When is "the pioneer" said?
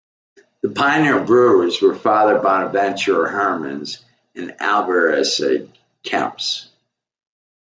0.63-1.23